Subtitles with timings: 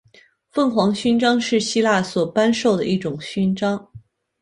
[0.49, 3.87] 凤凰勋章是希腊所颁授的一种勋章。